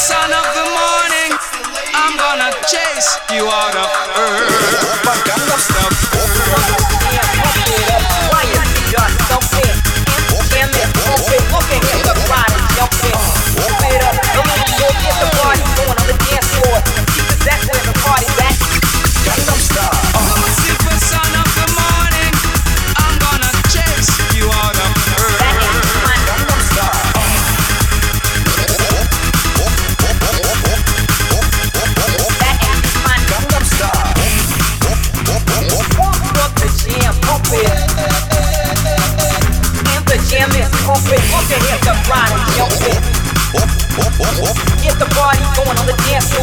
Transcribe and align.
sun 0.00 0.32
of 0.32 0.46
the 0.56 0.64
morning. 0.64 1.30
I'm 1.92 2.16
gonna 2.16 2.50
chase 2.72 3.18
you 3.36 3.44
out 3.44 3.76
of 3.76 3.90
earth. 4.16 5.99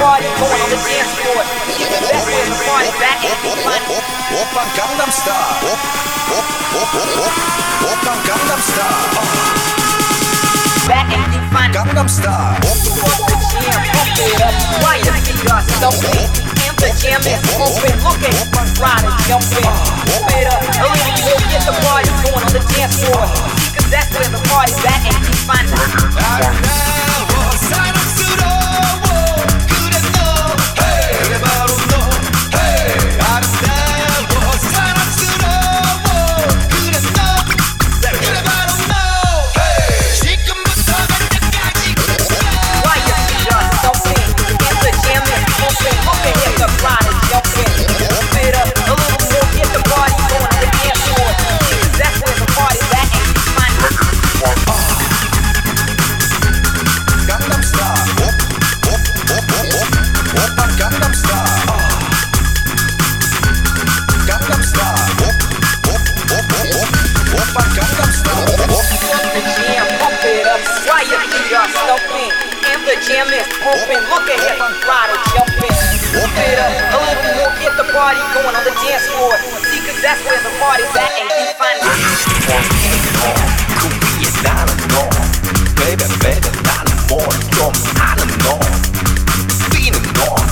party 0.00 0.24
going 0.40 0.60
on 0.64 0.70
the 0.72 0.80
dance 0.80 1.12
floor. 1.20 1.44
The 1.68 2.08
at. 3.04 3.84
Whoop 4.32 4.56
on 4.56 4.68
Gangnam 4.72 5.12
Style. 5.12 5.60
Whoop, 5.60 5.80
on 8.08 8.18
Gangnam 8.24 8.60
Style. 8.64 9.12
Gangnam 11.68 12.08
Style. 12.08 12.56
The 12.64 13.36
jam. 13.52 13.80
It 14.20 14.40
up. 14.40 14.56
Why 14.80 14.96
you 15.04 15.12
us? 15.52 15.68
The 15.76 16.90
jam 16.96 17.20
up. 20.48 20.60
Get 21.50 21.62
the 21.68 21.74
party 21.84 22.08
going 22.24 22.40
on 22.40 22.52
the 22.56 22.62
dance 22.72 22.96
floor 23.04 23.69
where 24.20 24.28
the 24.28 24.48
party 24.48 24.72
that 24.84 25.00
ain't 25.08 25.24
you. 27.24 27.29
that's 79.00 79.08
for. 79.08 79.32
See, 79.64 79.80
cause 79.86 80.02
that's 80.02 80.20
where 80.24 80.40
the 80.42 80.50
party's 80.60 80.96
at 80.96 81.12
and 81.20 81.30
you 81.30 81.52
find 81.56 81.80
it. 81.80 81.88
Kopiet 83.80 84.34
nærmere 84.42 85.08
Baby, 85.76 86.06
baby, 86.20 86.50
nærmere 86.68 87.34
Dom 87.56 87.74
nærmere 87.96 88.58
Fine 89.72 89.98
nå 90.16 90.50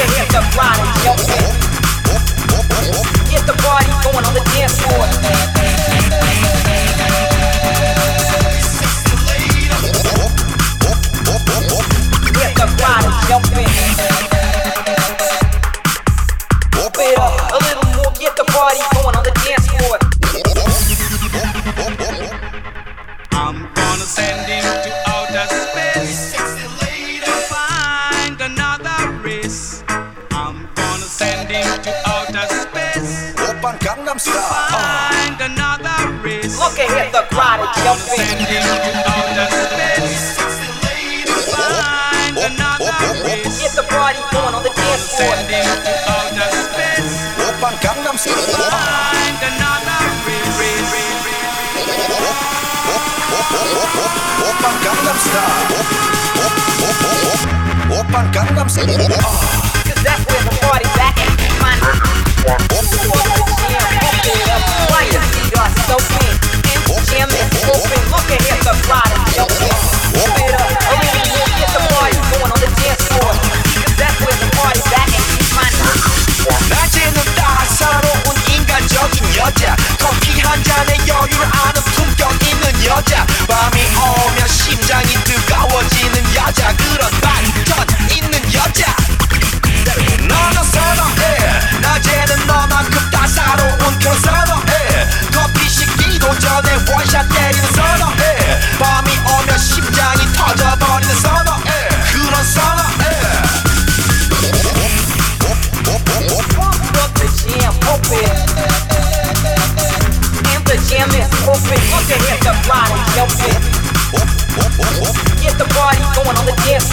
Get 0.00 0.08
the 3.46 3.52
party 3.62 3.92
going 4.02 4.24
on 4.24 4.34
the 4.34 4.40
dance 4.54 4.80
floor. 4.80 5.06
man. 5.20 5.59
on 33.64 33.76
Gangnam 33.78 34.18
Style. 34.18 34.40
Find 34.70 35.40
another 35.40 36.12
risk. 36.22 36.58
Look 36.58 36.78
at 36.78 36.88
here, 36.88 37.10
the 37.12 37.26
crowd 37.34 37.60
is 37.60 37.70
jumping. 37.82 38.24
Get 43.60 43.72
the 43.76 43.82
party 43.88 44.20
going 44.32 44.54
on 44.54 44.62
the 44.62 44.70
dance 44.70 45.12
floor. 45.16 45.34
Gangnam 47.80 48.16
Style. 48.16 48.34
Find 48.70 49.36
Gangnam 54.84 55.18
Style. 55.20 55.80
Up 57.92 58.06
Gangnam 58.32 58.68
Style. 58.68 59.59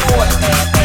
boy. 0.09 0.76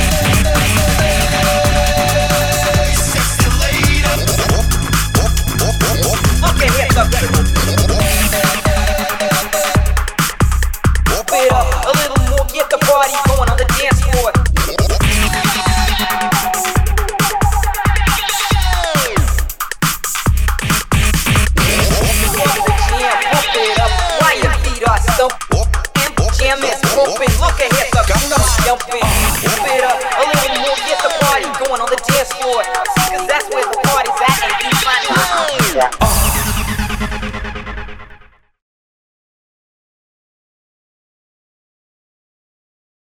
Floor, 32.24 32.62
cause 32.62 33.26
that's 33.26 33.48
where 33.50 33.71